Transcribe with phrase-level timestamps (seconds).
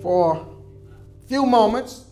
[0.00, 2.06] for a few moments,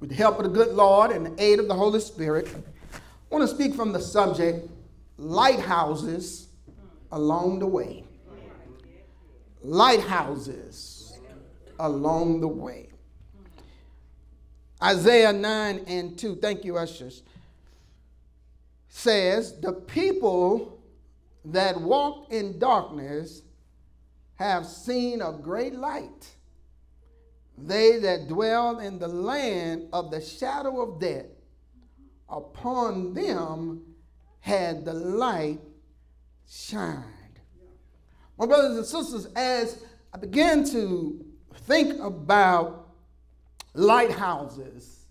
[0.00, 2.48] with the help of the good Lord and the aid of the Holy Spirit,
[2.94, 2.98] I
[3.30, 4.68] want to speak from the subject
[5.16, 6.48] lighthouses
[7.12, 8.04] along the way.
[9.62, 11.18] Lighthouses
[11.78, 12.88] along the way.
[14.82, 17.22] Isaiah 9 and 2, thank you, ushers,
[18.88, 20.82] says, The people
[21.44, 23.42] that walked in darkness
[24.34, 26.34] have seen a great light.
[27.58, 31.26] They that dwell in the land of the shadow of death,
[32.28, 33.82] upon them
[34.40, 35.60] had the light
[36.48, 37.04] shined.
[38.38, 42.88] My brothers and sisters, as I began to think about
[43.74, 45.06] lighthouses,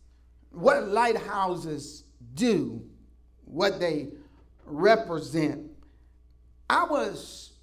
[0.51, 2.03] what lighthouses
[2.33, 2.83] do,
[3.45, 4.09] what they
[4.65, 5.71] represent,
[6.69, 7.53] I was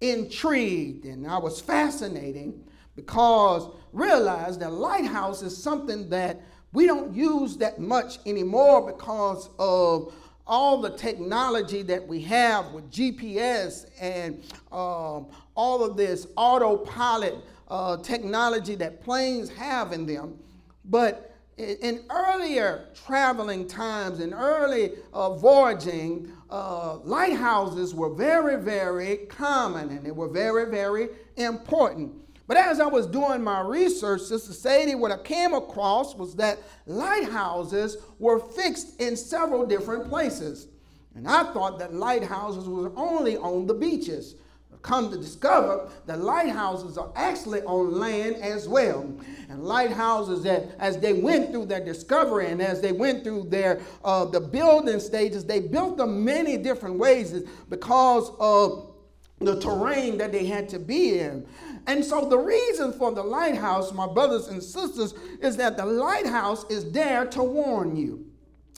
[0.00, 2.64] intrigued and I was fascinating
[2.96, 6.40] because realize that lighthouse is something that
[6.72, 10.12] we don't use that much anymore because of
[10.46, 17.36] all the technology that we have with GPS and um, all of this autopilot
[17.68, 20.38] uh, technology that planes have in them.
[20.84, 29.90] But in earlier traveling times, and early uh, voyaging, uh, lighthouses were very, very common
[29.90, 32.12] and they were very, very important.
[32.46, 36.58] But as I was doing my research, Sister Sadie, what I came across was that
[36.86, 40.68] lighthouses were fixed in several different places.
[41.14, 44.34] And I thought that lighthouses were only on the beaches.
[44.82, 49.10] Come to discover that lighthouses are actually on land as well.
[49.48, 53.80] And lighthouses that, as they went through their discovery and as they went through their
[54.04, 57.32] uh, the building stages, they built them many different ways
[57.70, 58.94] because of
[59.40, 61.46] the terrain that they had to be in.
[61.86, 66.64] And so the reason for the lighthouse, my brothers and sisters, is that the lighthouse
[66.70, 68.24] is there to warn you.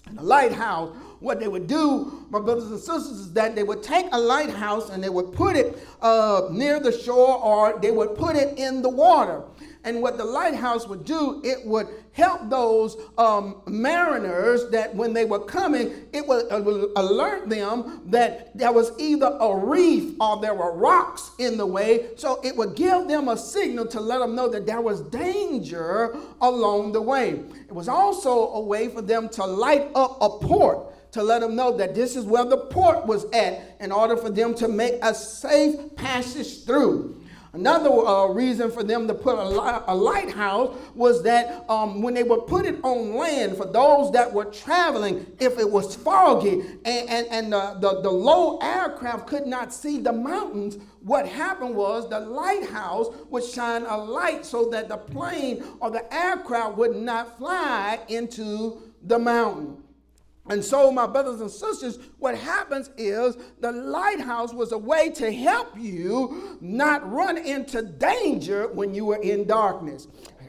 [0.07, 3.83] And the lighthouse, what they would do, my brothers and sisters, is that they would
[3.83, 8.17] take a lighthouse and they would put it uh, near the shore or they would
[8.17, 9.43] put it in the water.
[9.87, 15.25] And what the lighthouse would do, it would help those um, mariners that when they
[15.25, 20.41] were coming, it would, it would, alert them that there was either a reef or
[20.41, 22.09] there were rocks in the way.
[22.17, 26.17] So it would give them a signal to let them know that there was danger
[26.41, 27.45] along the way.
[27.69, 31.55] It was also a way for them to light up a port to let them
[31.55, 34.95] know that this is where the port was at in order for them to make
[35.03, 37.23] a safe passage through.
[37.57, 42.23] Another uh, reason for them to put a, a lighthouse was that um, when they
[42.23, 47.09] would put it on land for those that were traveling, if it was foggy and,
[47.09, 52.11] and, and the, the, the low aircraft could not see the mountains, what happened was
[52.11, 57.39] the lighthouse would shine a light so that the plane or the aircraft would not
[57.39, 59.83] fly into the mountain.
[60.49, 65.33] And so, my brothers and sisters, what happens is the lighthouse was a way to
[65.33, 70.07] help you not run into danger when you were in darkness.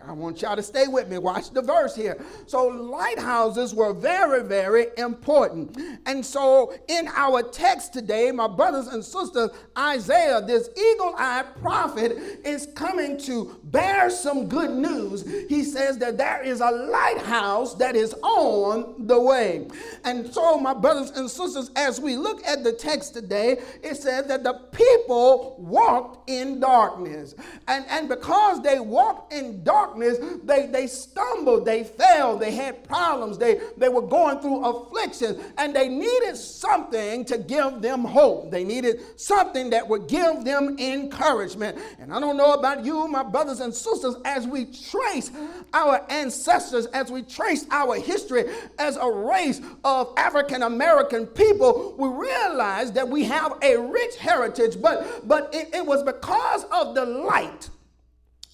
[0.07, 1.17] I want y'all to stay with me.
[1.17, 2.17] Watch the verse here.
[2.45, 5.77] So, lighthouses were very, very important.
[6.05, 12.17] And so, in our text today, my brothers and sisters, Isaiah, this eagle eyed prophet,
[12.45, 15.29] is coming to bear some good news.
[15.49, 19.67] He says that there is a lighthouse that is on the way.
[20.05, 24.27] And so, my brothers and sisters, as we look at the text today, it says
[24.27, 27.35] that the people walked in darkness.
[27.67, 32.83] And, and because they walked in darkness, darkness, they, they stumbled, they fell, they had
[32.83, 38.51] problems, they, they were going through afflictions, and they needed something to give them hope.
[38.51, 41.77] They needed something that would give them encouragement.
[41.99, 45.31] And I don't know about you, my brothers and sisters, as we trace
[45.73, 48.45] our ancestors, as we trace our history
[48.79, 54.81] as a race of African American people, we realize that we have a rich heritage,
[54.81, 57.69] but, but it, it was because of the light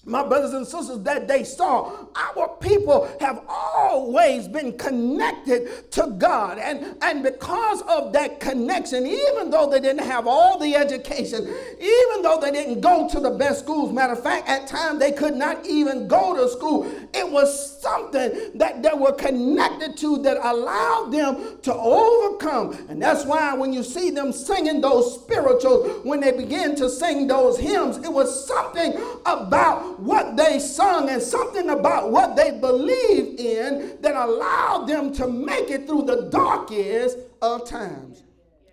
[0.06, 6.58] my brothers and sisters, that they saw our people have always been connected to God.
[6.58, 12.22] And, and because of that connection, even though they didn't have all the education, even
[12.22, 15.34] though they didn't go to the best schools, matter of fact, at times they could
[15.34, 21.10] not even go to school, it was something that they were connected to that allowed
[21.12, 22.76] them to overcome.
[22.88, 27.26] And that's why when you see them singing those spirituals, when they begin to sing
[27.26, 33.40] those hymns, it was something about what they sung and something about what they believed
[33.40, 38.22] in that allowed them to make it through the darkest of times.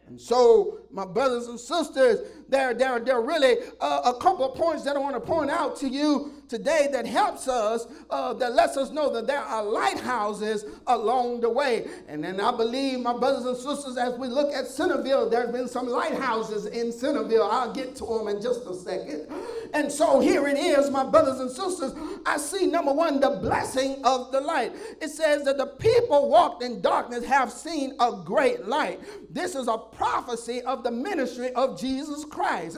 [0.07, 2.19] And so, my brothers and sisters,
[2.49, 5.77] there, there, there are really a couple of points that I want to point out
[5.77, 10.65] to you today that helps us, uh, that lets us know that there are lighthouses
[10.87, 11.87] along the way.
[12.09, 15.69] And then I believe, my brothers and sisters, as we look at Centerville, there's been
[15.69, 17.47] some lighthouses in Centerville.
[17.49, 19.27] I'll get to them in just a second.
[19.73, 21.93] And so here it is, my brothers and sisters.
[22.25, 24.73] I see number one, the blessing of the light.
[25.01, 28.99] It says that the people walked in darkness have seen a great light.
[29.29, 32.77] This is a prophecy of the ministry of Jesus Christ.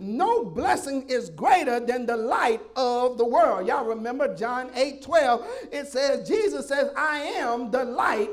[0.00, 3.66] No blessing is greater than the light of the world.
[3.66, 5.46] Y'all remember John 8 12?
[5.72, 8.30] It says, Jesus says, I am the light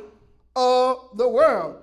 [0.55, 1.77] of the world.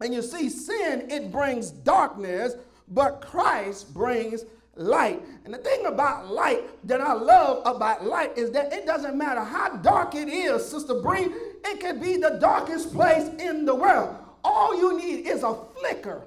[0.00, 2.54] And you see, sin, it brings darkness,
[2.88, 4.44] but Christ brings
[4.76, 5.22] light.
[5.44, 9.42] And the thing about light that I love about light is that it doesn't matter
[9.42, 11.28] how dark it is, Sister Bree,
[11.64, 14.16] it can be the darkest place in the world.
[14.44, 16.22] All you need is a flicker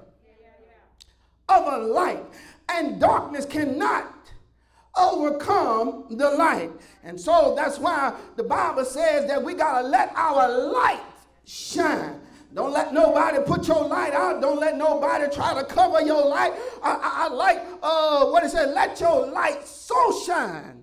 [1.48, 2.24] of a light,
[2.68, 4.14] and darkness cannot
[4.96, 6.70] overcome the light.
[7.02, 11.02] And so that's why the Bible says that we got to let our light
[11.44, 12.20] shine.
[12.54, 14.42] Don't let nobody put your light out.
[14.42, 16.52] Don't let nobody try to cover your light.
[16.82, 18.74] I, I, I like uh, what it said.
[18.74, 20.82] Let your light so shine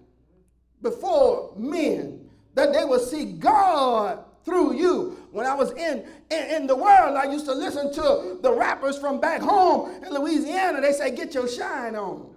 [0.82, 5.28] before men that they will see God through you.
[5.32, 8.98] When I was in, in, in, the world, I used to listen to the rappers
[8.98, 10.82] from back home in Louisiana.
[10.82, 12.34] They say, get your shine on.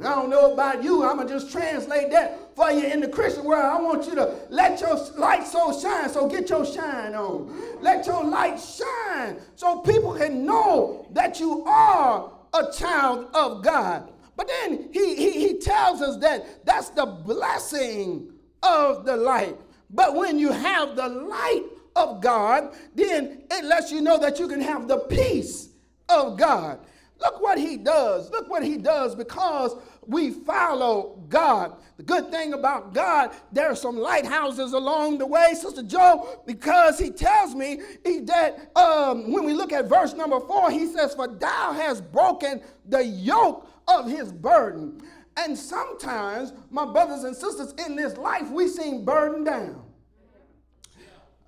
[0.00, 1.04] I don't know about you.
[1.04, 3.64] I'm going to just translate that for you in the Christian world.
[3.64, 6.08] I want you to let your light so shine.
[6.08, 7.82] So get your shine on.
[7.82, 14.10] Let your light shine so people can know that you are a child of God.
[14.36, 19.56] But then he, he, he tells us that that's the blessing of the light.
[19.90, 21.64] But when you have the light
[21.96, 25.70] of God, then it lets you know that you can have the peace
[26.08, 26.78] of God.
[27.20, 28.30] Look what he does.
[28.30, 29.74] Look what he does because
[30.06, 31.76] we follow God.
[31.96, 36.98] The good thing about God, there are some lighthouses along the way, Sister Joe, because
[36.98, 37.80] he tells me
[38.22, 42.62] that um, when we look at verse number four, he says, For thou hast broken
[42.88, 45.00] the yoke of his burden.
[45.36, 49.87] And sometimes, my brothers and sisters, in this life, we seem burdened down.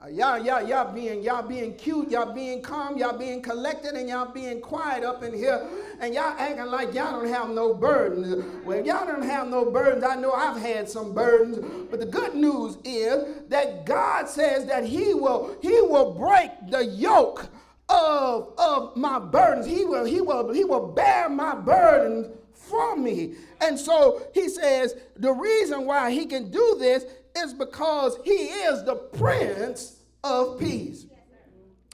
[0.02, 4.08] Uh, y'all, y'all, y'all being, y'all being cute, y'all being calm, y'all being collected, and
[4.08, 5.62] y'all being quiet up in here,
[6.00, 8.42] and y'all acting like y'all don't have no burdens.
[8.64, 10.02] Well, y'all don't have no burdens.
[10.02, 11.58] I know I've had some burdens,
[11.90, 16.82] but the good news is that God says that He will, He will break the
[16.82, 17.50] yoke
[17.90, 19.66] of, of my burdens.
[19.66, 23.34] He will, He will, He will bear my burdens for me.
[23.60, 27.04] And so He says the reason why He can do this
[27.36, 31.06] is because he is the Prince of Peace.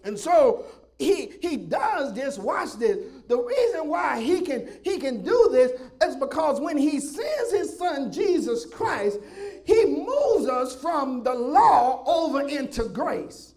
[0.05, 0.67] And so
[0.99, 2.99] he he does this watch this.
[3.29, 5.73] The reason why he can he can do this
[6.03, 9.19] is because when he sends his son jesus christ
[9.65, 13.55] he moves us from the law over into grace.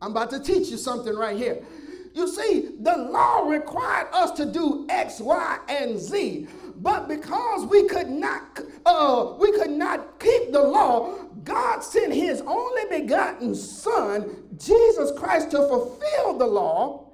[0.00, 1.62] I'm about to teach you something right here.
[2.14, 6.46] You see the law required us to do x y and z
[6.82, 12.40] but because we could not, uh, we could not keep the law, God sent His
[12.46, 17.10] only begotten Son, Jesus Christ, to fulfill the law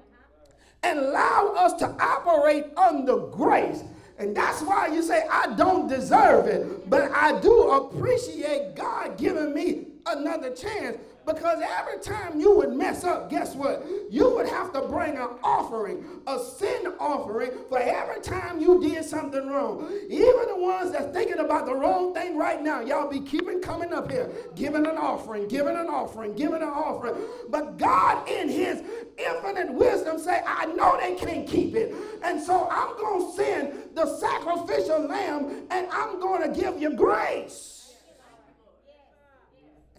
[0.85, 3.83] and allow us to operate under grace.
[4.19, 9.53] And that's why you say, I don't deserve it, but I do appreciate God giving
[9.53, 13.85] me another chance because every time you would mess up, guess what?
[14.11, 19.05] You would have to bring an offering, a sin offering, for every time you did
[19.05, 19.91] something wrong.
[20.09, 23.93] Even the ones that's thinking about the wrong thing right now, y'all be keeping coming
[23.93, 27.17] up here, giving an offering, giving an offering, giving an offering.
[27.49, 28.83] But God, in His
[29.19, 31.93] infinite wisdom, say, I know they can't keep it.
[32.23, 36.95] And so I'm going to send the sacrificial lamb and I'm going to give you
[36.95, 37.95] grace.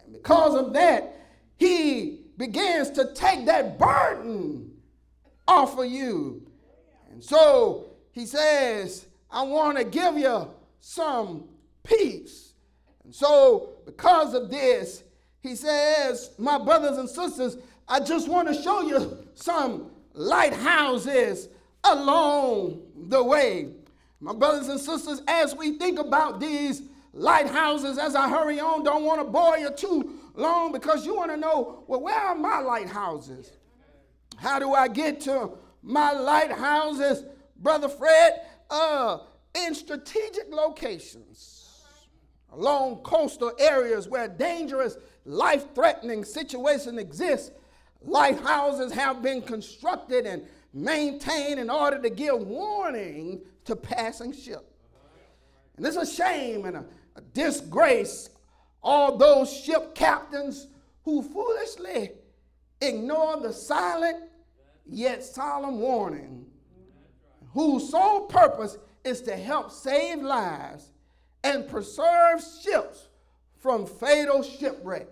[0.06, 1.17] And because of that,
[1.58, 4.72] he begins to take that burden
[5.48, 6.46] off of you.
[7.12, 10.50] And so he says, I want to give you
[10.80, 11.46] some
[11.84, 12.54] peace.
[13.04, 15.04] And so, because of this,
[15.42, 21.48] he says, My brothers and sisters, I just want to show you some lighthouses
[21.84, 23.70] along the way.
[24.20, 26.82] My brothers and sisters, as we think about these
[27.14, 31.32] lighthouses, as I hurry on, don't want to bore you too long because you want
[31.32, 33.52] to know, well, where are my lighthouses?
[34.38, 35.52] How do I get to
[35.82, 37.26] my lighthouses,
[37.58, 38.42] Brother Fred?
[38.70, 39.20] Uh,
[39.66, 41.82] in strategic locations,
[42.52, 47.54] along coastal areas where dangerous, life threatening situations exist,
[48.02, 54.64] lighthouses have been constructed and maintained in order to give warning to passing ships.
[55.78, 58.30] And it's a shame and a, a disgrace
[58.88, 60.68] all those ship captains
[61.04, 62.12] who foolishly
[62.80, 64.16] ignore the silent
[64.86, 66.46] yet solemn warning,
[67.54, 70.92] whose sole purpose is to help save lives
[71.44, 73.10] and preserve ships
[73.58, 75.08] from fatal shipwreck.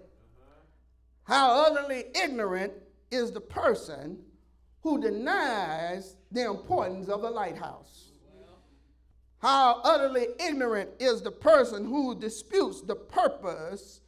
[1.26, 2.72] How utterly ignorant
[3.12, 4.20] is the person
[4.84, 8.05] who denies the importance of the lighthouse.
[9.40, 14.02] How utterly ignorant is the person who disputes the purpose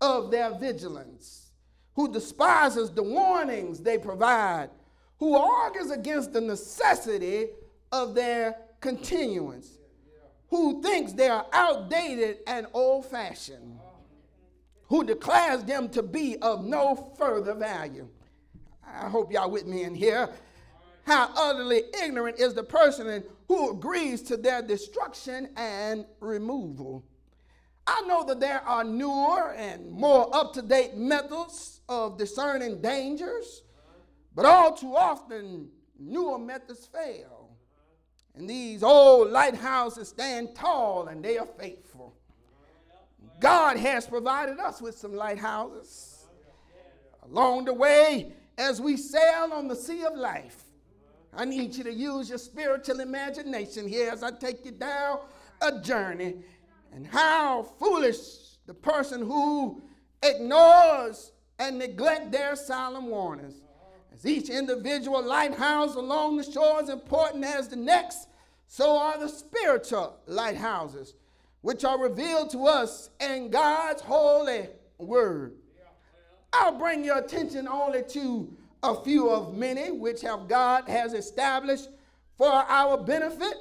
[0.00, 1.50] of their vigilance,
[1.94, 4.70] who despises the warnings they provide,
[5.18, 7.48] who argues against the necessity
[7.92, 9.78] of their continuance,
[10.48, 13.78] who thinks they are outdated and old fashioned,
[14.88, 18.08] who declares them to be of no further value.
[18.84, 20.28] I hope y'all with me in here.
[21.06, 27.04] How utterly ignorant is the person who agrees to their destruction and removal.
[27.86, 33.62] I know that there are newer and more up to date methods of discerning dangers,
[34.34, 37.50] but all too often, newer methods fail.
[38.34, 42.16] And these old lighthouses stand tall and they are faithful.
[43.38, 46.26] God has provided us with some lighthouses.
[47.22, 50.65] Along the way, as we sail on the sea of life,
[51.36, 55.18] I need you to use your spiritual imagination here as I take you down
[55.60, 56.36] a journey
[56.94, 59.82] and how foolish the person who
[60.22, 63.60] ignores and neglect their solemn warnings.
[64.14, 68.28] As each individual lighthouse along the shore is important as the next,
[68.66, 71.14] so are the spiritual lighthouses,
[71.60, 75.52] which are revealed to us in God's holy word.
[76.52, 81.88] I'll bring your attention only to a few of many which have God has established
[82.36, 83.54] for our benefit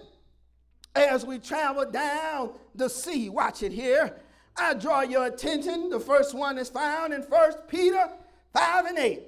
[0.95, 3.29] as we travel down the sea.
[3.29, 4.17] Watch it here.
[4.57, 5.89] I draw your attention.
[5.89, 8.09] The first one is found in 1 Peter
[8.53, 9.23] 5 and 8.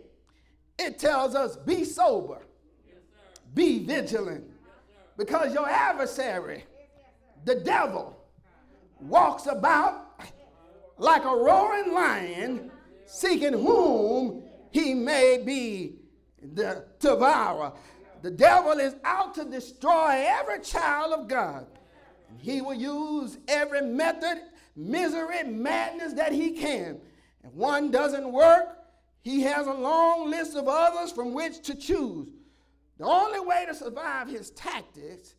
[0.80, 2.40] It tells us, be sober,
[3.54, 4.46] be vigilant,
[5.18, 6.64] because your adversary,
[7.46, 8.16] the devil,
[9.00, 10.22] walks about
[10.98, 12.72] like a roaring lion,
[13.06, 15.96] seeking whom he may be
[16.42, 17.74] the devourer.
[18.22, 21.68] The devil is out to destroy every child of God.
[22.40, 24.42] He will use every method,
[24.76, 27.00] misery, madness that he can.
[27.44, 28.78] If one doesn't work,
[29.22, 32.28] he has a long list of others from which to choose.
[32.98, 35.36] The only way to survive his tactics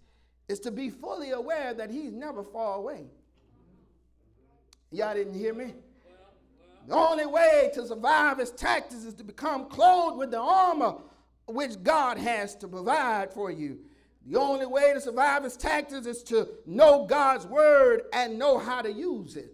[0.48, 3.06] is to be fully aware that he's never far away.
[4.90, 5.74] Y'all didn't hear me?
[6.88, 10.94] The only way to survive his tactics is to become clothed with the armor
[11.46, 13.80] which God has to provide for you.
[14.26, 18.80] The only way to survive his tactics is to know God's word and know how
[18.80, 19.52] to use it.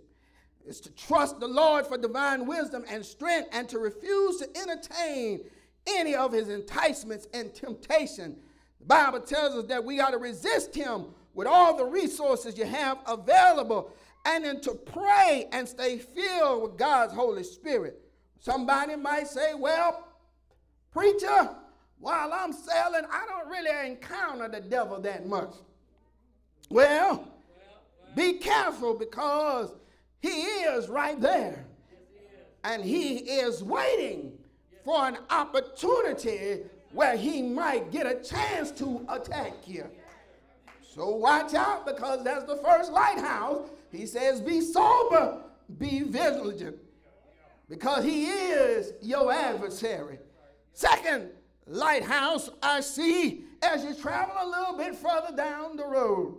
[0.64, 5.40] It's to trust the Lord for divine wisdom and strength and to refuse to entertain
[5.88, 8.36] any of his enticements and temptation.
[8.78, 12.64] The Bible tells us that we got to resist him with all the resources you
[12.64, 13.90] have available
[14.24, 18.00] and then to pray and stay filled with God's Holy Spirit.
[18.40, 20.06] Somebody might say, Well,
[20.92, 21.50] preacher,
[21.98, 25.54] while I'm sailing, I don't really encounter the devil that much.
[26.70, 27.26] Well,
[28.14, 29.74] be careful because
[30.20, 31.64] he is right there.
[32.62, 34.32] And he is waiting
[34.84, 36.62] for an opportunity
[36.92, 39.84] where he might get a chance to attack you.
[40.80, 45.42] So watch out because that's the first lighthouse he says, Be sober,
[45.78, 46.76] be vigilant,
[47.68, 50.18] because he is your adversary.
[50.72, 51.30] Second
[51.66, 56.36] lighthouse I see as you travel a little bit further down the road.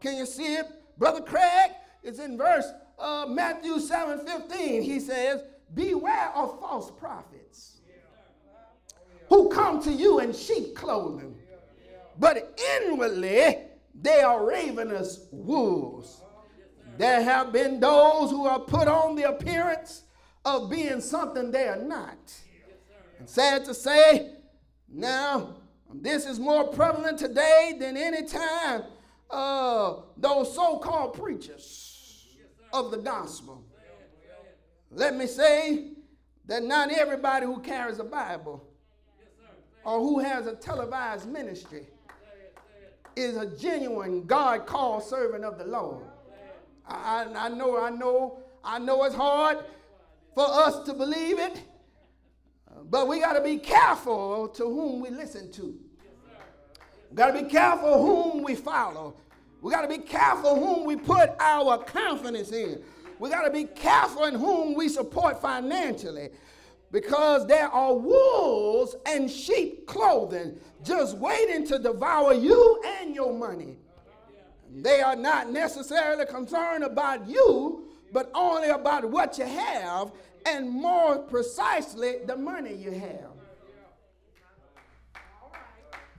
[0.00, 0.66] Can you see it?
[0.98, 2.66] Brother Craig It's in verse
[2.98, 4.82] uh, Matthew 7 15.
[4.82, 5.42] He says,
[5.74, 7.78] Beware of false prophets
[9.28, 11.34] who come to you in sheep clothing,
[12.18, 13.58] but inwardly
[14.00, 16.20] they are ravenous wolves.
[16.96, 20.04] There have been those who are put on the appearance
[20.44, 22.34] of being something they are not.
[23.18, 24.32] And sad to say,
[24.88, 25.56] now
[25.92, 28.84] this is more prevalent today than any time
[29.30, 32.36] uh, those so called preachers
[32.72, 33.64] of the gospel.
[34.90, 35.92] Let me say
[36.46, 38.64] that not everybody who carries a Bible
[39.84, 41.86] or who has a televised ministry
[43.16, 46.04] is a genuine God called servant of the Lord.
[46.86, 49.58] I, I know, I know, I know it's hard
[50.34, 51.62] for us to believe it,
[52.90, 55.78] but we got to be careful to whom we listen to.
[57.10, 59.14] We got to be careful whom we follow.
[59.60, 62.82] We got to be careful whom we put our confidence in.
[63.18, 66.30] We got to be careful in whom we support financially
[66.90, 73.78] because there are wolves and sheep clothing just waiting to devour you and your money.
[74.74, 80.10] They are not necessarily concerned about you, but only about what you have,
[80.46, 83.30] and more precisely, the money you have.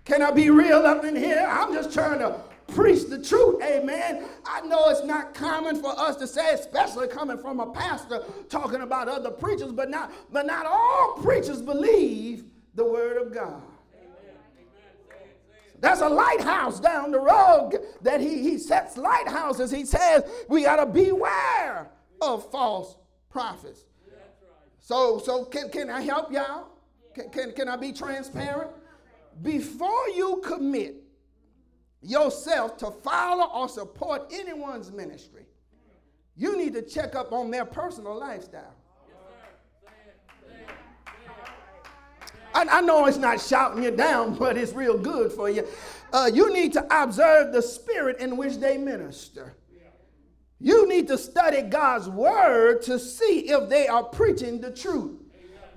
[0.06, 1.46] Can I be real up in here?
[1.50, 4.26] I'm just trying to preach the truth, amen.
[4.46, 8.82] I know it's not common for us to say, especially coming from a pastor talking
[8.82, 12.46] about other preachers, but not, but not all preachers believe
[12.76, 13.62] the word of God.
[15.80, 19.72] There's a lighthouse down the road that he, he sets lighthouses.
[19.72, 21.90] He says we got to beware
[22.22, 22.96] of false
[23.30, 23.86] prophets.
[24.80, 26.68] So, so can, can I help y'all?
[27.14, 28.70] Can, can, can I be transparent?
[29.42, 30.96] Before you commit
[32.02, 35.46] yourself to follow or support anyone's ministry,
[36.36, 38.75] you need to check up on their personal lifestyle.
[42.70, 45.68] I, know it's not shouting you down, but it's real good for you.
[46.12, 49.56] Uh, you need to observe the spirit in which they minister.
[50.60, 55.20] You need to study God's word to see if they are preaching the truth,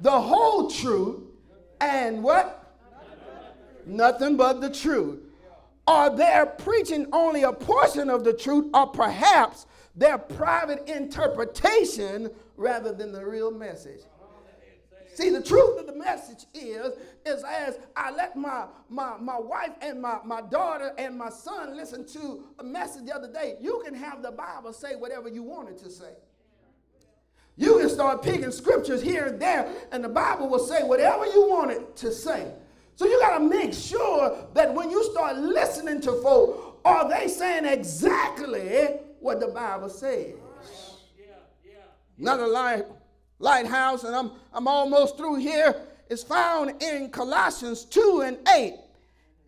[0.00, 1.20] the whole truth,
[1.80, 2.76] and what?
[3.84, 5.20] Nothing but the truth.
[5.86, 9.66] Are they preaching only a portion of the truth, or perhaps
[9.96, 14.02] their private interpretation rather than the real message?
[15.18, 16.92] See, the truth of the message is,
[17.26, 21.76] is as I let my, my, my wife and my, my daughter and my son
[21.76, 25.42] listen to a message the other day, you can have the Bible say whatever you
[25.42, 26.12] want it to say.
[27.56, 31.48] You can start picking scriptures here and there, and the Bible will say whatever you
[31.48, 32.52] want it to say.
[32.94, 37.26] So you got to make sure that when you start listening to folk, are they
[37.26, 40.34] saying exactly what the Bible says?
[42.18, 42.97] Not a yeah.
[43.38, 45.74] Lighthouse, and I'm, I'm almost through here,
[46.08, 48.74] is found in Colossians 2 and 8.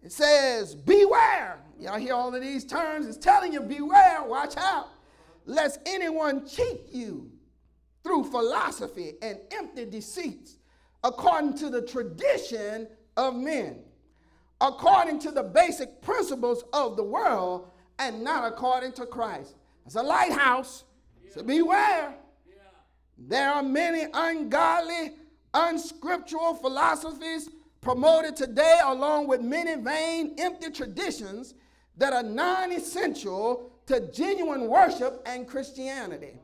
[0.03, 1.59] It says, Beware.
[1.79, 3.07] Y'all hear all of these terms?
[3.07, 4.89] It's telling you, beware, watch out,
[5.47, 7.31] lest anyone cheat you
[8.05, 10.57] through philosophy and empty deceits,
[11.03, 12.87] according to the tradition
[13.17, 13.79] of men,
[14.61, 19.55] according to the basic principles of the world, and not according to Christ.
[19.87, 20.85] It's a lighthouse,
[21.33, 22.15] so beware.
[23.21, 25.13] There are many ungodly,
[25.53, 31.55] unscriptural philosophies promoted today, along with many vain, empty traditions
[31.97, 36.39] that are non essential to genuine worship and Christianity.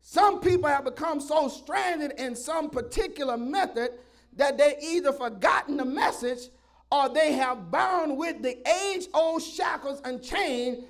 [0.00, 3.92] Some people have become so stranded in some particular method
[4.36, 6.48] that they either forgotten the message
[6.90, 10.84] or they have bound with the age old shackles and chain,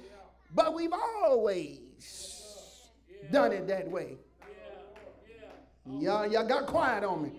[0.55, 1.81] but we've always
[3.31, 4.17] done it that way.
[5.87, 7.33] Y'all, y'all got quiet on me.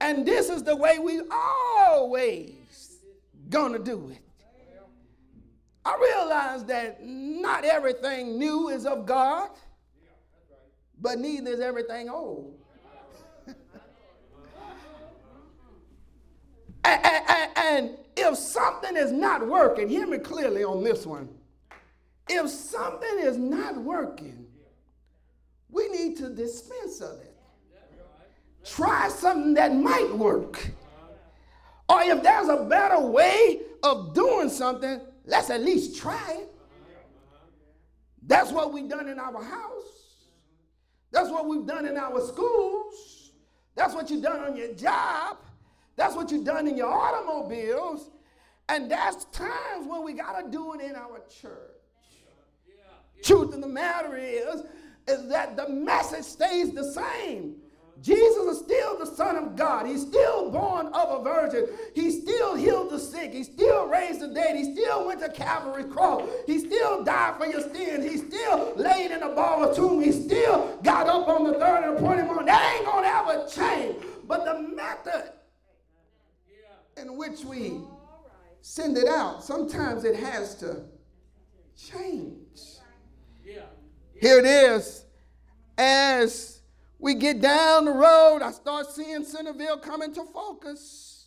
[0.00, 2.98] And this is the way we always
[3.48, 4.18] gonna do it.
[5.84, 9.50] I realize that not everything new is of God,
[11.00, 12.58] but neither is everything old.
[13.46, 13.56] and,
[16.84, 21.28] and, and if something is not working, hear me clearly on this one.
[22.28, 24.46] If something is not working,
[25.72, 27.36] we need to dispense of it.
[28.64, 30.70] Try something that might work.
[31.88, 36.54] Or if there's a better way of doing something, let's at least try it.
[38.26, 40.28] That's what we've done in our house.
[41.10, 43.32] That's what we've done in our schools.
[43.74, 45.38] That's what you've done on your job.
[45.96, 48.10] That's what you've done in your automobiles.
[48.68, 51.72] And that's times when we got to do it in our church.
[53.22, 54.62] Truth of the matter is,
[55.10, 57.56] is that the message stays the same.
[58.00, 59.86] Jesus is still the Son of God.
[59.86, 61.66] He's still born of a virgin.
[61.94, 63.32] He still healed the sick.
[63.32, 64.56] He still raised the dead.
[64.56, 66.26] He still went to Calvary cross.
[66.46, 68.10] He still died for your sins.
[68.10, 70.00] He still laid in a borrowed tomb.
[70.00, 72.46] He still got up on the third and appointed morning.
[72.46, 74.02] That ain't going to ever change.
[74.26, 75.32] But the method
[76.96, 77.80] in which we
[78.62, 80.84] send it out, sometimes it has to
[81.76, 82.36] change.
[84.20, 84.99] Here it is
[85.80, 86.60] as
[86.98, 91.26] we get down the road, I start seeing Centerville coming to focus.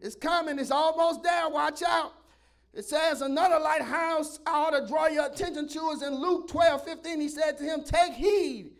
[0.00, 1.48] It's coming, it's almost there.
[1.48, 2.12] Watch out.
[2.72, 6.84] It says, Another lighthouse I ought to draw your attention to is in Luke 12
[6.84, 7.20] 15.
[7.20, 8.72] He said to him, Take heed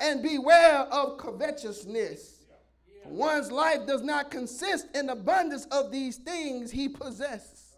[0.00, 2.38] and beware of covetousness.
[3.04, 7.76] One's life does not consist in abundance of these things he possesses.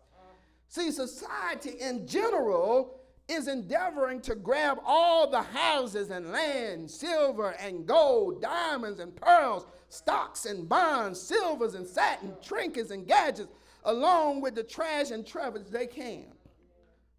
[0.68, 2.93] See, society in general
[3.28, 9.66] is endeavoring to grab all the houses and land, silver and gold, diamonds and pearls,
[9.88, 13.50] stocks and bonds, silvers and satin, trinkets and gadgets,
[13.84, 16.26] along with the trash and treasures they can.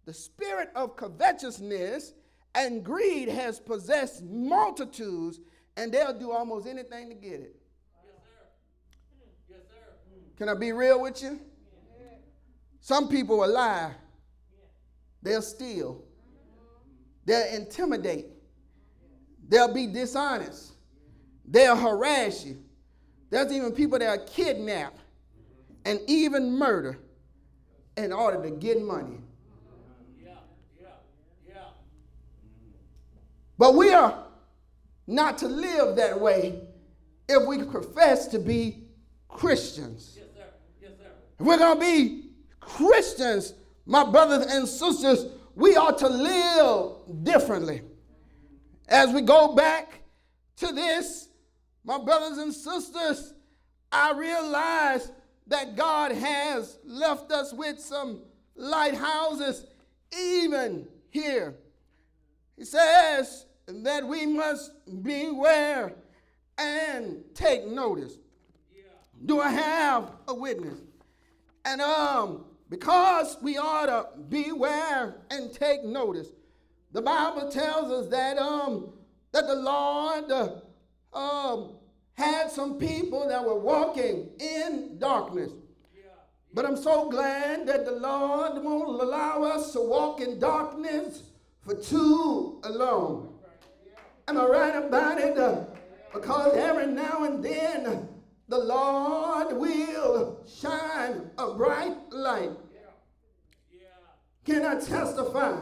[0.04, 2.14] The spirit of covetousness
[2.54, 5.40] and greed has possessed multitudes,
[5.76, 7.56] and they'll do almost anything to get it.
[8.04, 9.50] Yes, sir.
[9.50, 9.92] Yes, sir.
[10.36, 11.40] Can I be real with you?
[12.80, 13.94] Some people will lie
[15.26, 16.04] They'll steal.
[17.24, 18.26] They'll intimidate.
[19.48, 20.74] They'll be dishonest.
[21.44, 22.62] They'll harass you.
[23.30, 24.96] There's even people that are kidnap
[25.84, 27.00] and even murder
[27.96, 29.18] in order to get money.
[30.24, 30.34] Yeah,
[30.80, 30.86] yeah,
[31.48, 31.54] yeah.
[33.58, 34.26] But we are
[35.08, 36.60] not to live that way
[37.28, 38.84] if we profess to be
[39.26, 40.16] Christians.
[40.16, 40.44] Yes, sir.
[40.80, 41.10] Yes, sir.
[41.40, 43.54] If we're going to be Christians,
[43.86, 47.82] my brothers and sisters, we are to live differently.
[48.88, 50.00] As we go back
[50.56, 51.28] to this,
[51.84, 53.32] my brothers and sisters,
[53.90, 55.10] I realize
[55.46, 58.22] that God has left us with some
[58.56, 59.66] lighthouses
[60.16, 61.54] even here.
[62.56, 64.72] He says that we must
[65.02, 65.94] beware
[66.58, 68.14] and take notice.
[68.74, 68.82] Yeah.
[69.24, 70.80] Do I have a witness?
[71.64, 76.28] And um, because we ought to beware and take notice.
[76.92, 78.92] The Bible tells us that um
[79.32, 81.76] that the Lord uh, um,
[82.14, 85.52] had some people that were walking in darkness.
[86.54, 91.22] But I'm so glad that the Lord won't allow us to walk in darkness
[91.60, 93.38] for too long.
[94.26, 95.36] Am I right about it?
[95.36, 95.64] Uh,
[96.14, 98.08] because every now and then
[98.48, 102.52] the Lord will shine a bright light.
[104.44, 105.58] Can I testify?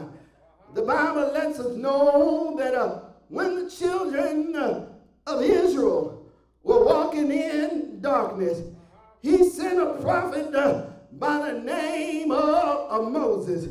[0.75, 4.85] The Bible lets us know that uh, when the children uh,
[5.25, 6.27] of Israel
[6.61, 8.61] were walking in darkness,
[9.21, 13.69] he sent a prophet uh, by the name of, of, Moses.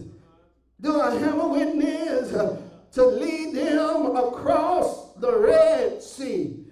[0.80, 2.60] Do I have a witness uh,
[2.92, 6.64] to lead them across the Red Sea?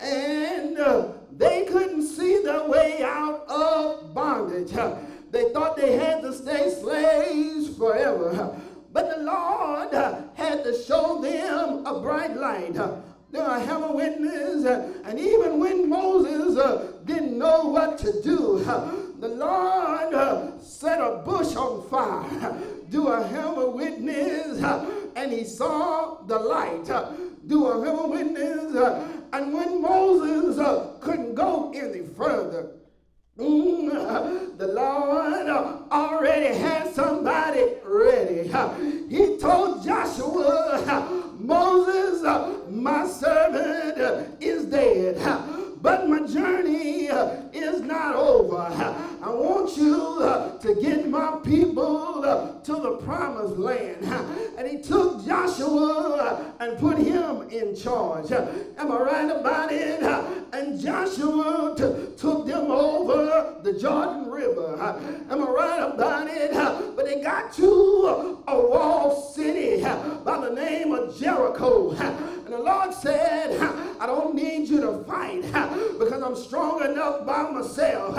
[0.00, 4.72] And uh, they couldn't see their way out of bondage.
[5.30, 8.56] They thought they had to stay slaves forever.
[8.92, 9.92] But the Lord
[10.34, 12.78] had to show them a bright light.
[13.36, 16.56] I have a witness, and even when Moses
[17.04, 18.62] didn't know what to do,
[19.18, 22.56] the Lord set a bush on fire.
[22.90, 24.60] Do I have a witness?
[25.16, 26.86] And he saw the light.
[27.46, 28.74] Do a witness?
[28.74, 32.70] Uh, and when Moses uh, couldn't go any further,
[33.38, 38.48] mm, uh, the Lord uh, already had somebody ready.
[39.08, 42.22] He told Joshua, Moses,
[42.70, 48.56] my servant, is dead but my journey uh, is not over.
[49.22, 54.02] I want you uh, to get my people uh, to the promised land.
[54.56, 58.32] And he took Joshua and put him in charge.
[58.32, 60.02] Am I right about it?
[60.54, 61.74] And Joshua
[62.16, 64.80] took them over the Jordan River.
[65.28, 66.52] Am I right about it?
[66.96, 71.90] But they got to a walled city by the name of Jericho.
[71.90, 73.60] And the Lord said,
[73.98, 74.53] I don't need
[75.14, 75.42] fight
[75.98, 78.14] because I'm strong enough by myself.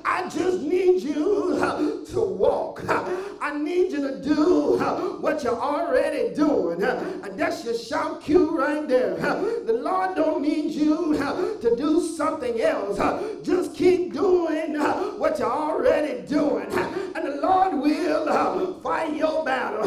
[0.04, 1.56] I just need you
[2.12, 2.82] to walk.
[2.88, 4.78] I need you to do
[5.20, 6.82] what you're already doing.
[6.82, 9.16] And that's your shout cue right there.
[9.16, 11.16] The Lord don't need you
[11.60, 12.98] to do something else.
[13.44, 14.74] Just keep doing
[15.18, 16.66] what you're already doing.
[17.14, 19.84] And the Lord will fight your battle.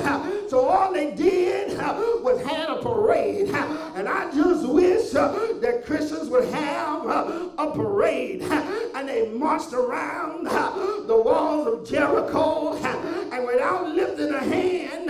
[0.50, 3.50] So all they did was had a parade.
[3.50, 11.22] And I just wish that Christians would have a parade and they marched around the
[11.22, 15.10] walls of Jericho and without lifting a hand,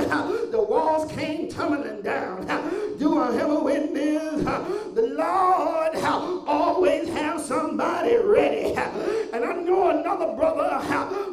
[0.52, 2.46] the walls came tumbling down.
[2.98, 4.44] Do I have a witness?
[4.94, 5.96] The Lord
[6.46, 8.76] always have somebody ready.
[9.32, 10.84] And I know another brother,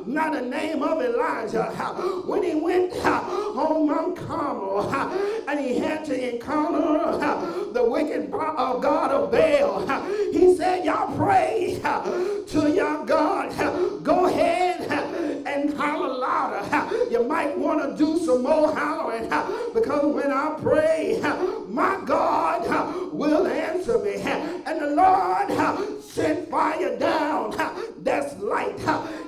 [0.06, 1.64] not the name of Elijah,
[2.26, 4.92] when he went home on Mount Carmel
[5.48, 9.86] and he had to encounter the wicked uh, God of Baal.
[10.32, 14.04] He said, Y'all pray to your God.
[14.04, 17.06] Go ahead and holler louder.
[17.10, 19.28] You might want to do some more hollering
[19.74, 21.20] because when I pray,
[21.68, 24.16] my God will answer me.
[24.16, 27.54] And the Lord sent fire down.
[28.02, 28.78] That's light.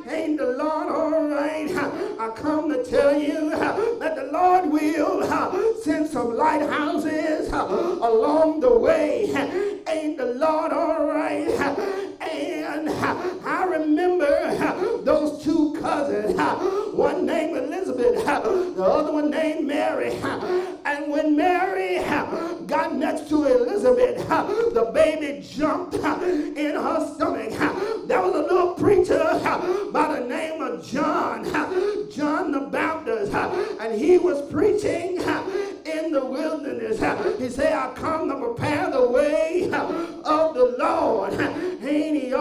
[0.09, 1.70] Ain't the Lord all right?
[2.18, 5.22] I come to tell you that the Lord will
[5.83, 9.31] send some lighthouses along the way.
[9.88, 11.48] Ain't the Lord all right?
[12.20, 12.88] And
[18.75, 20.12] the other one named Mary.
[20.85, 21.99] And when Mary
[22.66, 27.51] got next to Elizabeth, the baby jumped in her stomach.
[28.07, 29.23] There was a little preacher
[29.92, 31.44] by the name of John,
[32.11, 35.18] John the Baptist, and he was preaching
[35.85, 36.99] in the wilderness.
[37.38, 41.35] He said, I come to prepare the way of the Lord.
[41.83, 42.35] Ain't he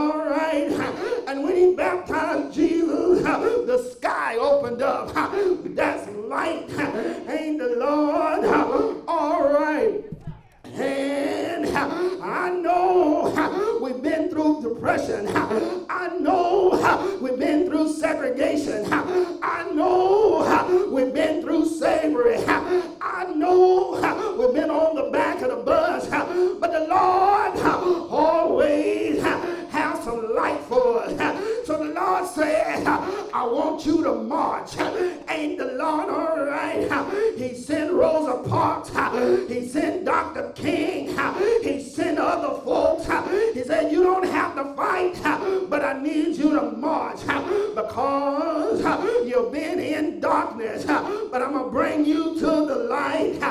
[50.85, 53.41] but I'm going to bring you to the light.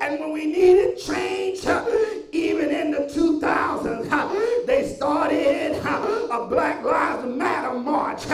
[0.00, 1.60] And when we needed change,
[2.32, 8.26] even in the 2000s, they started a Black Lives Matter march.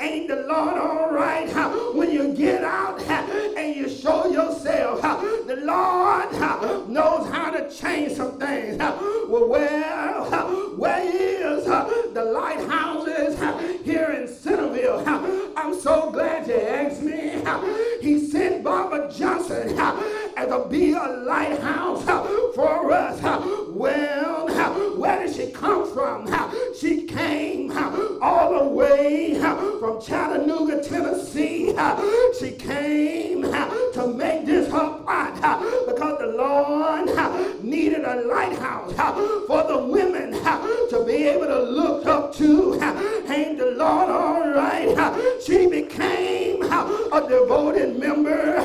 [0.00, 1.48] Ain't the Lord all right?
[1.94, 2.31] When you
[45.44, 48.56] She became a devoted member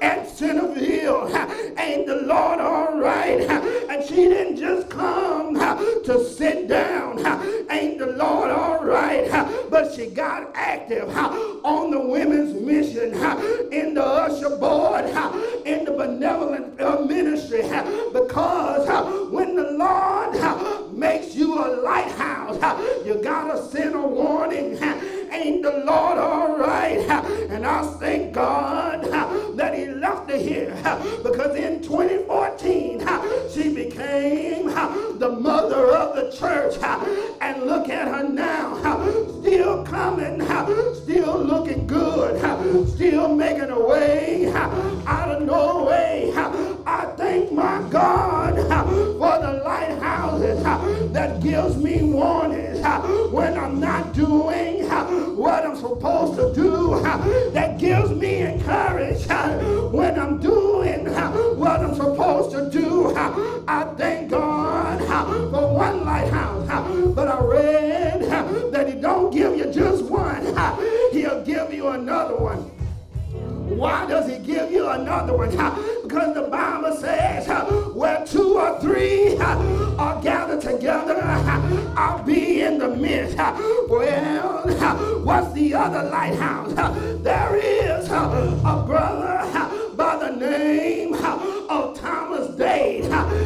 [0.00, 1.28] at Centerville.
[1.78, 3.40] Ain't the Lord all right?
[3.90, 7.18] And she didn't just come to sit down.
[7.70, 9.28] Ain't the Lord all right?
[9.70, 11.08] But she got active
[11.64, 13.14] on the women's mission
[13.72, 15.06] in the usher board
[15.66, 17.62] in the benevolent ministry
[18.12, 18.88] because
[25.84, 26.98] Lord all right?
[27.50, 29.04] And I thank God
[29.56, 30.74] that He left her here
[31.22, 33.00] because in 2014
[33.50, 34.66] she became
[35.18, 36.76] the mother of the church.
[37.40, 38.76] And look at her now,
[39.40, 40.40] still coming,
[40.94, 42.38] still looking good,
[42.88, 46.32] still making a way out of no way.
[46.86, 48.53] I thank my God
[51.14, 52.82] that gives me warning
[53.32, 54.88] when I'm not doing
[55.36, 57.00] what I'm supposed to do,
[57.52, 61.06] that gives me encouragement when I'm doing
[61.56, 63.14] what I'm supposed to do.
[63.16, 64.98] I thank God
[65.50, 68.22] for one lighthouse, but I read
[68.72, 70.44] that He don't give you just one,
[71.12, 72.70] He'll give you another one.
[73.76, 75.50] Why does he give you another one?
[75.50, 77.46] Because the Bible says,
[77.94, 81.20] where two or three are gathered together,
[81.96, 83.36] I'll be in the midst.
[83.36, 86.72] Well, what's the other lighthouse?
[87.22, 91.14] There is a brother by the name
[91.68, 93.04] of Thomas Dade.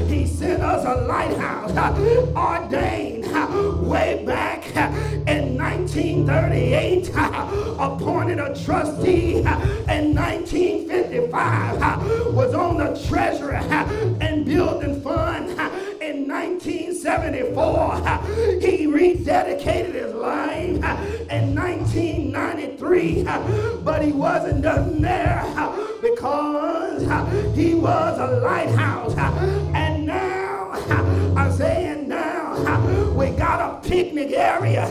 [0.08, 4.92] He sent us a lighthouse uh, ordained uh, way back uh,
[5.26, 7.10] in 1938,
[7.78, 13.56] appointed a trustee in 1955, was on the treasury
[14.20, 15.50] and building fund
[16.00, 17.96] in 1974.
[18.60, 20.76] He rededicated his life
[21.30, 23.24] in 1993,
[23.82, 25.44] but he wasn't done there
[26.18, 27.02] because
[27.54, 29.14] he was a lighthouse.
[29.74, 30.70] And now
[31.36, 34.90] I'm saying now we got a picnic area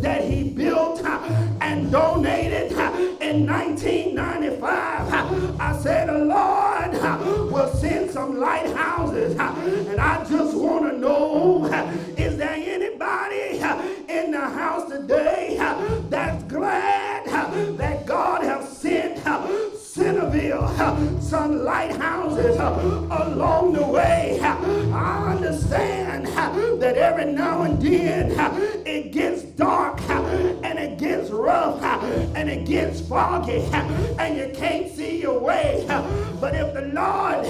[0.00, 2.72] that he built and donated
[3.20, 5.60] in 1995.
[5.60, 11.66] I said the Lord will send some lighthouses and I just want to know
[12.16, 13.60] is there anybody
[14.08, 15.56] in the house today
[16.10, 17.26] that's glad
[17.78, 17.93] that
[20.12, 24.38] build some lighthouses along the way.
[24.42, 28.32] I understand that every now and then
[28.86, 33.62] it gets dark and it gets rough and it gets foggy
[34.18, 35.84] and you can't see your way.
[36.40, 37.46] But if the Lord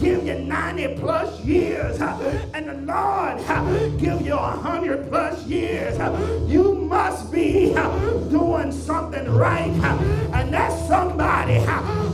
[0.00, 3.38] give you 90 plus years and the Lord
[3.98, 5.98] give you 100 plus years,
[6.50, 7.74] you must be
[8.30, 9.70] doing something right.
[10.32, 11.60] And that's somebody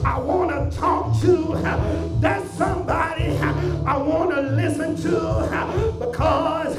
[0.05, 1.61] I want to talk to.
[2.21, 6.77] That's somebody I want to listen to because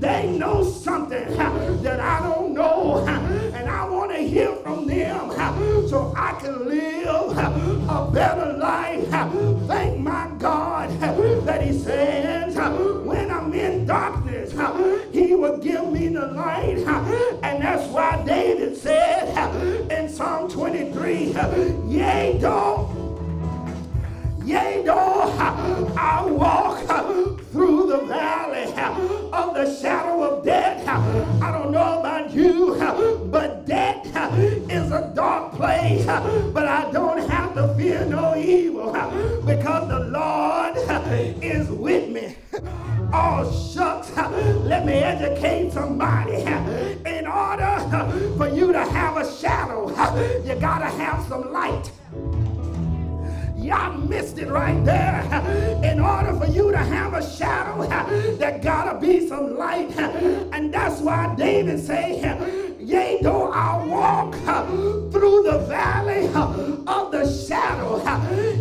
[0.00, 1.36] they know something
[1.82, 3.06] that I don't know.
[3.54, 5.30] And I want to hear from them
[5.88, 8.87] so I can live a better life.
[21.86, 22.94] Yea, though
[24.44, 25.22] Yea, though
[25.96, 26.78] I walk
[27.52, 28.64] through the valley
[29.32, 30.86] of the shadow of death.
[30.88, 32.76] I don't know about you,
[33.30, 34.06] but death
[34.70, 36.06] is a dark place.
[36.06, 38.92] But I don't have to fear no evil
[39.44, 40.76] because the Lord
[41.42, 42.36] is with me.
[43.12, 44.10] Oh, shucks.
[44.64, 46.44] Let me educate somebody.
[48.36, 49.88] For you to have a shadow,
[50.44, 51.90] you got to have some light.
[53.56, 55.20] Y'all missed it right there.
[55.82, 57.86] In order for you to have a shadow,
[58.38, 59.90] there gotta be some light.
[60.52, 62.20] And that's why David say,
[62.80, 64.34] Yea, though I walk
[65.12, 68.00] through the valley of the shadow,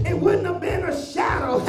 [0.06, 0.67] it wouldn't have been
[0.98, 1.62] shadow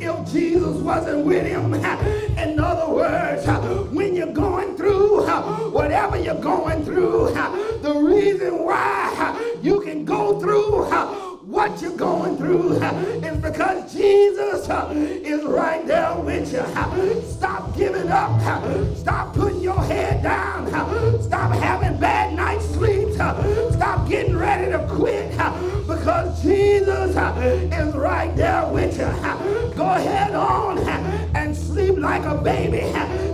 [0.00, 1.74] if Jesus wasn't with him.
[1.74, 3.46] In other words,
[3.92, 5.26] when you're going through
[5.70, 7.30] whatever you're going through,
[7.82, 10.84] the reason why you can go through
[11.44, 17.22] what you're going through is because Jesus is right there with you.
[17.22, 18.40] Stop giving up.
[18.96, 20.68] Stop putting your head down.
[21.22, 21.99] Stop having
[32.30, 32.92] a baby.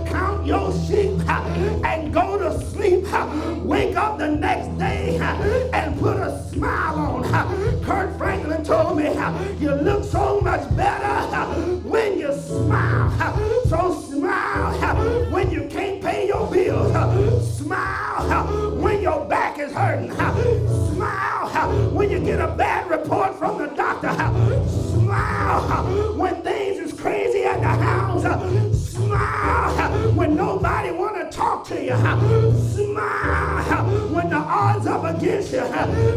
[0.09, 3.05] Count your sheep and go to sleep.
[3.63, 4.16] Wake up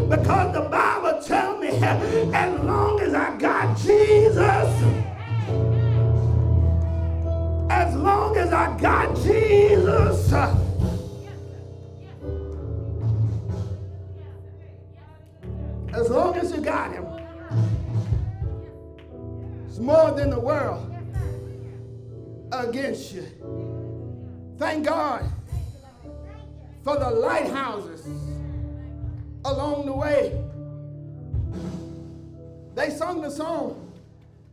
[0.08, 4.38] Because the Bible tells me as long as I got Jesus,
[7.70, 10.32] as long as I got Jesus,
[15.92, 17.04] as long as you got him,
[19.68, 20.90] it's more than the world
[22.50, 23.26] against you.
[24.58, 25.30] Thank God
[26.82, 28.06] for the lighthouses
[29.44, 30.42] along the way.
[32.74, 33.92] They sung the song.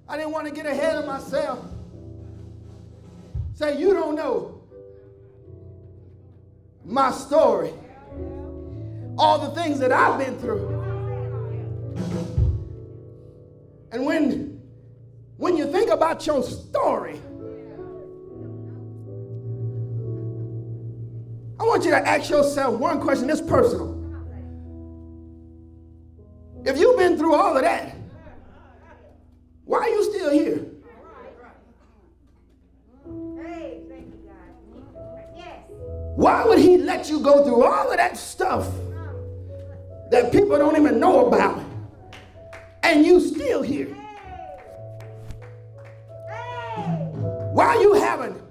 [0.07, 1.59] I didn't want to get ahead of myself.
[3.53, 4.61] Say, you don't know
[6.85, 7.73] my story,
[9.17, 10.69] all the things that I've been through.
[13.91, 14.61] And when,
[15.37, 17.19] when you think about your story,
[21.59, 23.29] I want you to ask yourself one question.
[23.29, 23.96] It's personal.
[27.27, 27.93] Through all of that,
[29.65, 30.65] why are you still here?
[36.15, 38.67] Why would he let you go through all of that stuff
[40.09, 41.61] that people don't even know about?
[42.81, 43.93] And you still here?
[47.53, 48.41] Why you haven't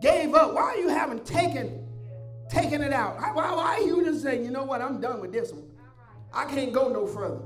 [0.00, 0.54] gave up?
[0.54, 1.86] Why you haven't taken
[2.48, 3.18] taken it out?
[3.34, 5.65] Why, why you just saying, you know what, I'm done with this one.
[6.36, 7.40] I can't go no further.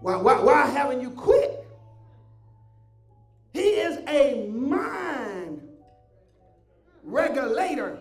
[0.00, 1.66] Why, why, why haven't you quit?
[3.52, 5.62] He is a mind
[7.02, 7.98] regulator.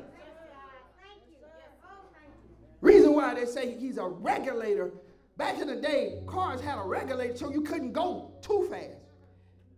[2.79, 4.91] Reason why they say he's a regulator.
[5.35, 8.97] Back in the day, cars had a regulator so you couldn't go too fast.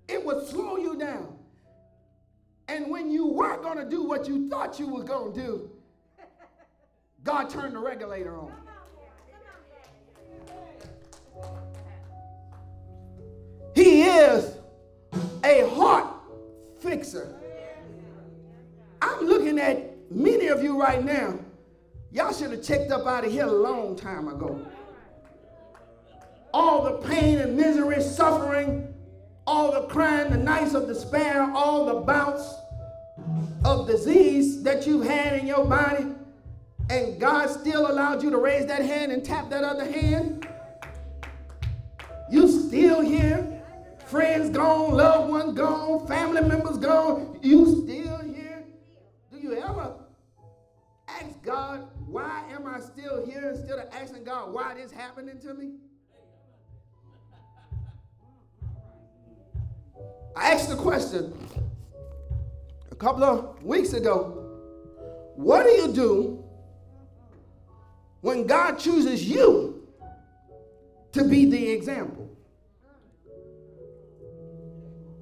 [0.07, 1.35] It would slow you down.
[2.67, 5.71] And when you were going to do what you thought you were going to do,
[7.25, 8.51] God turned the regulator on.
[13.73, 14.55] He is
[15.43, 16.07] a heart
[16.79, 17.35] fixer.
[19.01, 21.39] I'm looking at many of you right now.
[22.11, 24.65] Y'all should have checked up out of here a long time ago.
[26.53, 28.93] All the pain and misery, suffering,
[29.47, 32.53] all the crying, the nights of despair, all the bouts
[33.65, 36.05] of disease that you've had in your body
[36.89, 40.47] and God still allowed you to raise that hand and tap that other hand.
[42.29, 43.51] You still here.
[44.05, 47.39] Friends gone, loved ones gone, family members gone.
[47.41, 48.63] You still here.
[49.31, 49.93] Do you ever
[51.07, 55.53] ask God, why am I still here instead of asking God, why this happening to
[55.53, 55.73] me?
[60.35, 61.33] I asked the question
[62.91, 64.41] a couple of weeks ago
[65.35, 66.44] what do you do
[68.25, 69.87] when God chooses you
[71.11, 72.27] to be the example?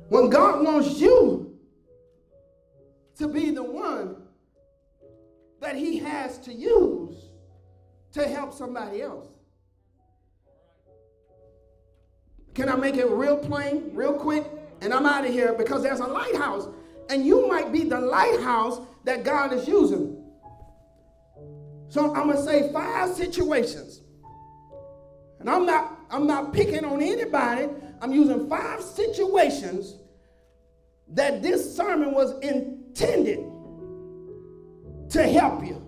[0.08, 1.60] When God wants you
[3.18, 4.16] to be the one
[5.60, 7.18] that He has to use
[8.14, 9.28] to help somebody else.
[12.54, 14.46] Can I make it real plain, real quick?
[14.80, 16.70] And I'm out of here because there's a lighthouse,
[17.10, 20.23] and you might be the lighthouse that God is using.
[21.94, 24.02] So I'm gonna say five situations.
[25.40, 27.70] And I'm not I'm not picking on anybody.
[28.02, 29.98] I'm using five situations
[31.10, 33.42] that this sermon was intended
[35.12, 35.88] to help you.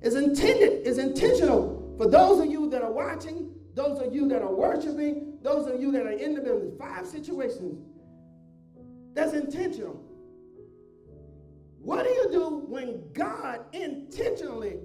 [0.00, 4.40] It's intended, it's intentional for those of you that are watching, those of you that
[4.40, 6.78] are worshiping, those of you that are in the building.
[6.78, 7.78] Five situations.
[9.12, 10.00] That's intentional.
[11.78, 14.78] What do you do when God intentionally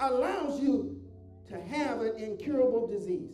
[0.00, 1.00] allows you
[1.48, 3.30] to have an incurable disease?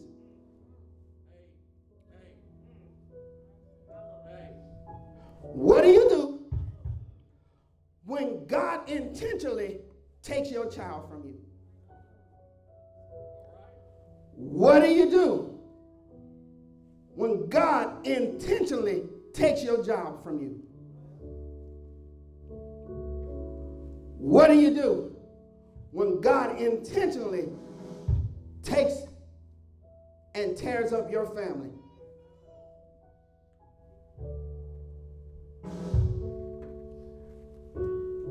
[5.41, 6.41] What do you do
[8.05, 9.81] when God intentionally
[10.23, 11.39] takes your child from you?
[14.35, 15.59] What do you do
[17.15, 19.05] when God intentionally
[19.35, 20.63] takes your job from you?
[24.19, 25.12] What do you do
[25.93, 27.49] when God intentionally
[28.63, 29.03] takes
[30.35, 31.71] and tears up your family?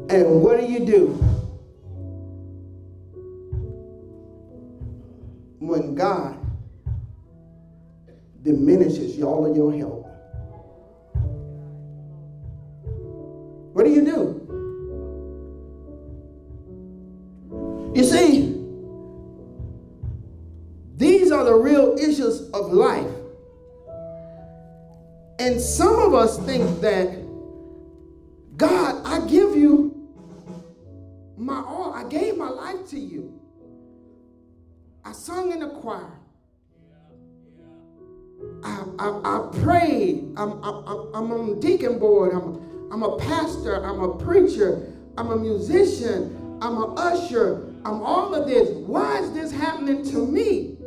[0.10, 1.08] And what do you do
[5.60, 6.38] when God
[8.42, 10.11] diminishes all of your help?
[21.42, 23.08] Are the real issues of life.
[25.40, 27.18] And some of us think that,
[28.58, 30.08] God, I give you
[31.36, 31.94] my all.
[31.94, 33.40] I gave my life to you.
[35.04, 36.20] I sung in the choir.
[38.64, 40.34] I, I, I prayed.
[40.38, 42.34] I'm, I'm, I'm on deacon board.
[42.34, 43.84] I'm, I'm a pastor.
[43.84, 44.94] I'm a preacher.
[45.18, 46.60] I'm a musician.
[46.62, 47.74] I'm an usher.
[47.84, 48.70] I'm all of this.
[48.70, 50.78] Why is this happening to me?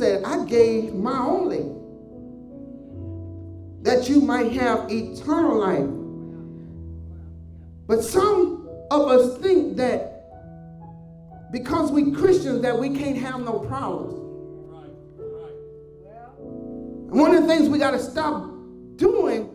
[0.00, 1.76] Said, I gave my only
[3.82, 5.90] that you might have eternal life.
[7.86, 10.24] But some of us think that
[11.52, 14.14] because we Christians that we can't have no problems.
[17.10, 18.48] And one of the things we got to stop
[18.96, 19.50] doing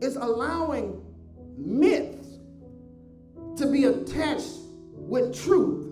[0.00, 1.02] is allowing
[1.58, 2.38] myths
[3.58, 4.56] to be attached
[4.94, 5.88] with truth.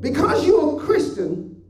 [0.00, 1.62] Because you're a Christian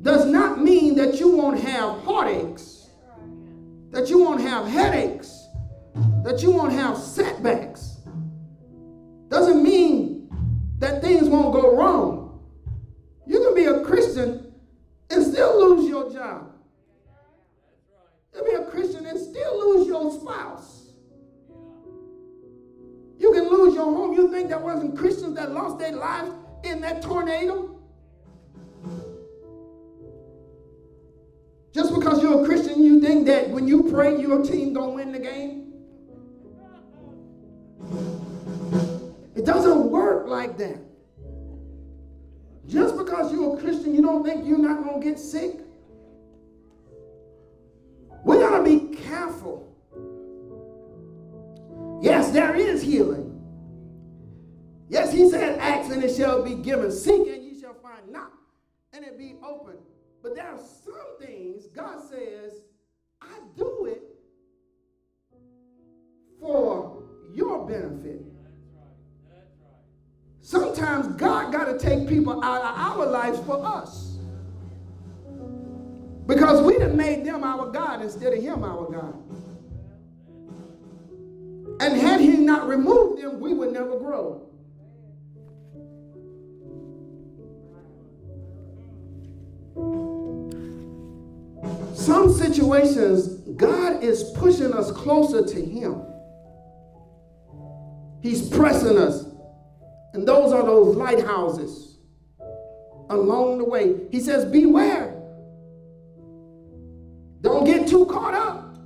[0.00, 2.90] does not mean that you won't have heartaches,
[3.90, 5.48] that you won't have headaches,
[6.24, 7.98] that you won't have setbacks.
[9.28, 10.28] Doesn't mean
[10.78, 12.40] that things won't go wrong.
[13.26, 14.52] You can be a Christian
[15.10, 16.52] and still lose your job.
[18.34, 20.92] You can be a Christian and still lose your spouse.
[23.18, 24.12] You can lose your home.
[24.14, 26.30] You think there wasn't Christians that lost their lives
[26.74, 27.70] in that tornado?
[31.72, 35.12] Just because you're a Christian, you think that when you pray, your team gonna win
[35.12, 35.72] the game?
[39.34, 40.78] It doesn't work like that.
[42.66, 45.60] Just because you're a Christian, you don't think you're not gonna get sick?
[48.24, 49.68] We gotta be careful.
[52.00, 53.33] Yes, there is healing.
[54.88, 56.90] Yes, he said, Ask and it shall be given.
[56.92, 58.10] Seek and ye shall find.
[58.10, 58.32] Knock
[58.92, 59.76] and it be open.
[60.22, 62.60] But there are some things God says,
[63.20, 64.02] I do it
[66.40, 68.22] for your benefit.
[70.40, 74.18] Sometimes God got to take people out of our lives for us.
[76.26, 79.14] Because we have made them our God instead of Him our God.
[81.80, 84.48] And had He not removed them, we would never grow.
[91.94, 96.02] Some situations, God is pushing us closer to Him.
[98.20, 99.26] He's pressing us.
[100.12, 101.98] And those are those lighthouses
[103.10, 104.08] along the way.
[104.10, 105.10] He says, Beware.
[107.40, 108.76] Don't get too caught up.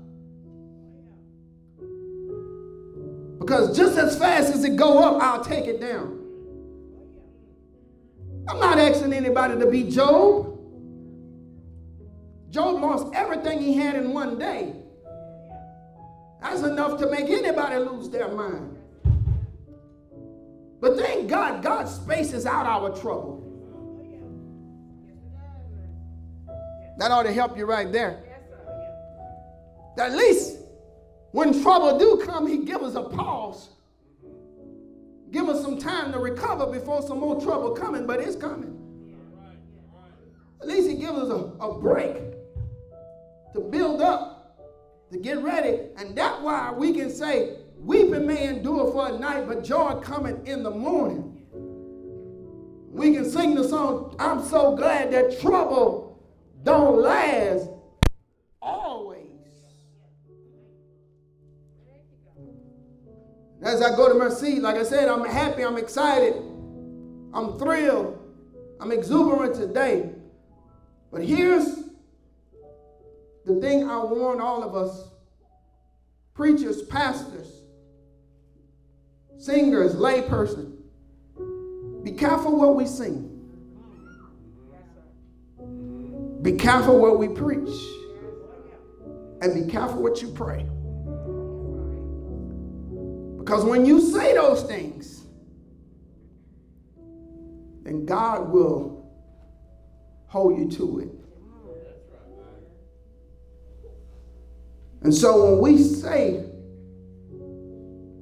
[3.38, 6.18] Because just as fast as it go up, I'll take it down.
[8.48, 10.57] I'm not asking anybody to be Job.
[12.50, 14.74] Job lost everything he had in one day.
[16.40, 18.78] That's enough to make anybody lose their mind.
[20.80, 23.44] But thank God, God spaces out our trouble.
[26.98, 28.24] That ought to help you right there.
[29.98, 30.58] At least
[31.32, 33.70] when trouble do come, he give us a pause.
[35.30, 38.74] Give us some time to recover before some more trouble coming, but it's coming.
[40.62, 42.16] At least he gives us a, a break
[43.58, 44.56] to build up,
[45.10, 45.88] to get ready.
[45.96, 50.46] And that's why we can say, weeping may endure for a night, but joy coming
[50.46, 51.34] in the morning.
[52.90, 56.20] We can sing the song, I'm so glad that trouble
[56.62, 57.68] don't last
[58.60, 59.24] always.
[63.62, 66.34] As I go to my seat, like I said, I'm happy, I'm excited,
[67.32, 68.18] I'm thrilled,
[68.80, 70.10] I'm exuberant today.
[71.10, 71.87] But here's
[73.48, 75.08] the thing I warn all of us
[76.34, 77.62] preachers, pastors,
[79.38, 80.78] singers, layperson
[82.08, 83.34] be careful what we sing.
[86.40, 87.68] Be careful what we preach.
[89.42, 90.62] And be careful what you pray.
[93.38, 95.24] Because when you say those things,
[97.82, 99.12] then God will
[100.28, 101.17] hold you to it.
[105.08, 106.44] And so when we say,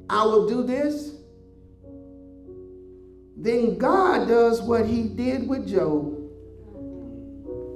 [0.09, 1.16] I will do this,
[3.37, 6.16] then God does what he did with Job.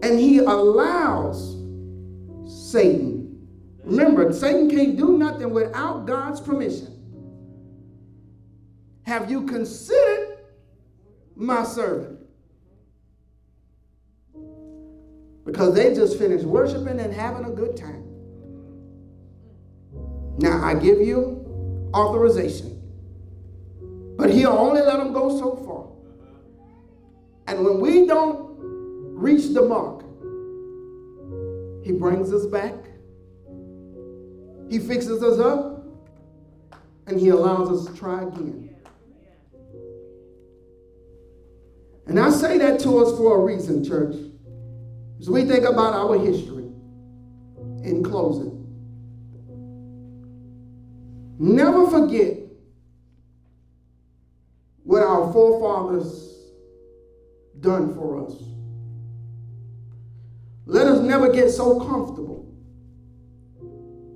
[0.05, 1.57] And he allows
[2.47, 3.49] Satan.
[3.83, 6.97] Remember, Satan can't do nothing without God's permission.
[9.07, 10.39] Have you considered
[11.35, 12.21] my servant?
[15.45, 18.10] Because they just finished worshiping and having a good time.
[20.39, 22.81] Now, I give you authorization,
[24.17, 25.87] but he'll only let them go so far.
[27.47, 28.57] And when we don't
[29.15, 30.05] reach the mark,
[31.85, 32.75] he brings us back,
[34.71, 35.85] he fixes us up,
[37.07, 38.71] and he allows us to try again.
[42.07, 44.17] And I say that to us for a reason, church.
[45.21, 46.65] As we think about our history
[47.85, 48.60] in closing.
[51.43, 52.37] Never forget
[54.85, 56.37] what our forefathers
[57.61, 58.35] done for us.
[60.67, 62.47] Let us never get so comfortable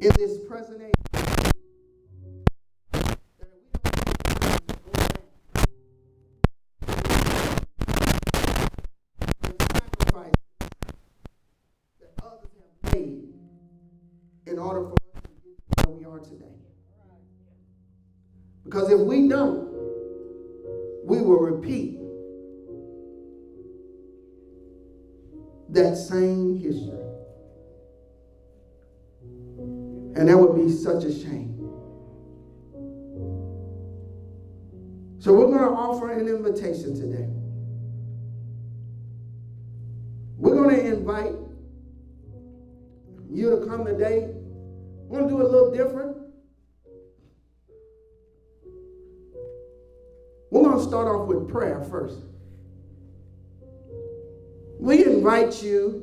[0.03, 0.91] in this present age.
[14.47, 16.55] in order for us to get where we are today.
[18.75, 19.68] Because if we don't,
[21.05, 21.97] we will repeat
[25.68, 26.99] that same history.
[30.16, 31.55] And that would be such a shame.
[35.20, 37.29] So we're going to offer an invitation today.
[40.37, 41.43] We're going to invite
[51.27, 52.18] with prayer first.
[54.79, 56.03] We invite you,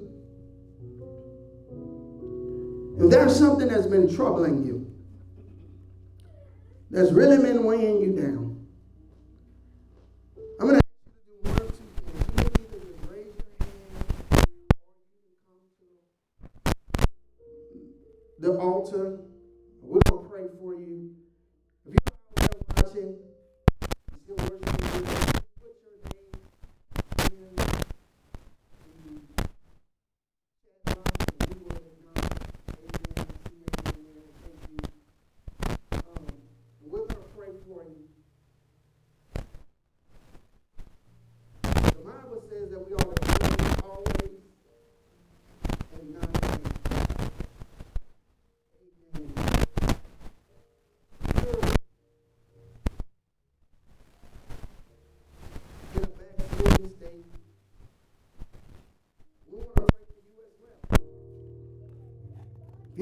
[3.00, 4.88] if there's something that's been troubling you,
[6.90, 8.41] that's really been weighing you down,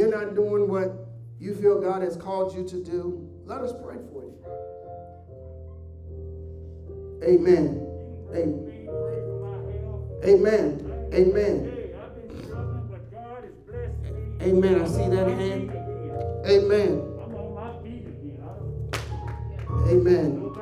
[0.10, 1.06] you're not doing what
[1.40, 4.36] you feel God has called you to do, let us pray for you.
[7.24, 7.86] Amen.
[8.34, 8.90] Amen.
[10.26, 11.12] Amen.
[11.14, 11.76] Amen.
[14.42, 14.82] Amen.
[14.82, 15.72] I see that hand.
[16.46, 17.06] Amen.
[19.90, 20.56] Amen.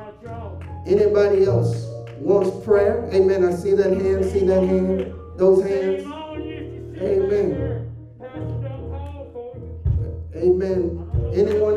[0.86, 1.86] Anybody else
[2.18, 3.08] wants prayer?
[3.12, 3.44] Amen.
[3.44, 4.24] I see that hand.
[4.24, 5.14] See that hand.
[5.36, 6.04] Those hands.
[7.00, 7.67] Amen.
[10.68, 11.32] Amen.
[11.34, 11.67] Anyone